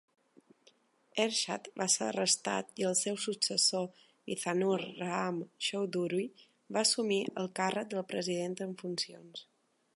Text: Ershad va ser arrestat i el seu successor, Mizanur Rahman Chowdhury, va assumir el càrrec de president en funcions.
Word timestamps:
Ershad 1.25 1.67
va 1.81 1.85
ser 1.95 2.05
arrestat 2.13 2.81
i 2.83 2.87
el 2.91 2.95
seu 3.01 3.19
successor, 3.27 3.85
Mizanur 4.31 4.79
Rahman 4.85 5.45
Chowdhury, 5.67 6.27
va 6.79 6.83
assumir 6.87 7.23
el 7.43 7.51
càrrec 7.61 7.93
de 7.97 8.07
president 8.15 8.61
en 8.69 8.75
funcions. 8.85 9.49